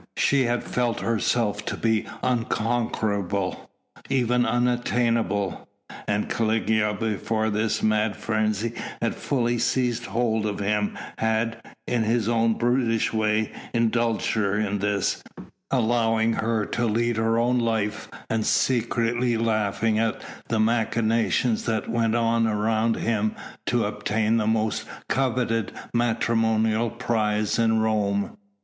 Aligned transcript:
She 0.17 0.45
had 0.45 0.63
felt 0.63 1.01
herself 1.01 1.63
to 1.65 1.77
be 1.77 2.07
unconquerable, 2.23 3.69
even 4.09 4.47
unattainable, 4.47 5.69
and 6.07 6.27
Caligula, 6.27 6.95
before 6.95 7.51
this 7.51 7.83
mad 7.83 8.15
frenzy 8.15 8.73
had 8.99 9.13
fully 9.13 9.59
seized 9.59 10.07
hold 10.07 10.47
of 10.47 10.59
him, 10.59 10.97
had 11.19 11.61
in 11.85 12.01
his 12.01 12.27
own 12.27 12.55
brutish 12.55 13.13
way 13.13 13.51
indulged 13.75 14.33
her 14.33 14.59
in 14.59 14.79
this, 14.79 15.23
allowing 15.69 16.33
her 16.33 16.65
to 16.65 16.87
lead 16.87 17.17
her 17.17 17.37
own 17.37 17.59
life 17.59 18.09
and 18.27 18.43
secretly 18.43 19.37
laughing 19.37 19.99
at 19.99 20.19
the 20.47 20.59
machinations 20.59 21.65
that 21.65 21.87
went 21.91 22.15
on 22.15 22.47
around 22.47 22.95
him 22.95 23.35
to 23.67 23.85
obtain 23.85 24.37
the 24.37 24.47
most 24.47 24.83
coveted 25.07 25.71
matrimonial 25.93 26.89
prize 26.89 27.59
in 27.59 27.79
Rome. 27.79 28.35